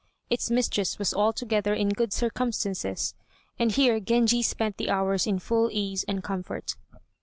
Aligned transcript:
Its 0.31 0.49
mistress 0.49 0.97
was 0.97 1.13
altogether 1.13 1.75
in 1.75 1.89
good 1.89 2.11
circumstances, 2.11 3.13
and 3.59 3.73
here 3.73 3.99
Genji 3.99 4.41
spent 4.41 4.77
the 4.77 4.89
hours 4.89 5.27
in 5.27 5.37
full 5.37 5.69
ease 5.71 6.03
and 6.07 6.23
comfort. 6.23 6.75